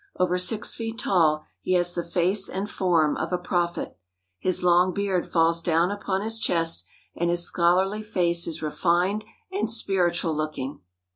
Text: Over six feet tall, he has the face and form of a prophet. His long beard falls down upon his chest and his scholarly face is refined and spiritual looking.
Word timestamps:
Over 0.19 0.39
six 0.39 0.73
feet 0.73 0.97
tall, 0.97 1.45
he 1.61 1.73
has 1.73 1.93
the 1.93 2.03
face 2.03 2.49
and 2.49 2.67
form 2.67 3.15
of 3.17 3.31
a 3.31 3.37
prophet. 3.37 3.99
His 4.39 4.63
long 4.63 4.95
beard 4.95 5.27
falls 5.31 5.61
down 5.61 5.91
upon 5.91 6.21
his 6.23 6.39
chest 6.39 6.85
and 7.15 7.29
his 7.29 7.43
scholarly 7.45 8.01
face 8.01 8.47
is 8.47 8.63
refined 8.63 9.23
and 9.51 9.69
spiritual 9.69 10.35
looking. 10.35 10.79